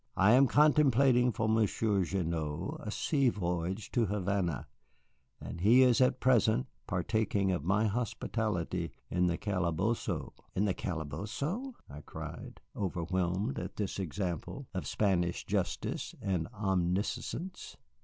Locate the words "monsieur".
1.47-1.99